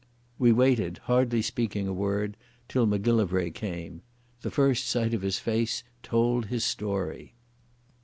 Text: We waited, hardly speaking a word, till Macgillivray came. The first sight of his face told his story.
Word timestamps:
We 0.39 0.51
waited, 0.51 0.97
hardly 1.03 1.43
speaking 1.43 1.87
a 1.87 1.93
word, 1.93 2.35
till 2.67 2.87
Macgillivray 2.87 3.51
came. 3.51 4.01
The 4.41 4.49
first 4.49 4.87
sight 4.87 5.13
of 5.13 5.21
his 5.21 5.37
face 5.37 5.83
told 6.01 6.47
his 6.47 6.65
story. 6.65 7.35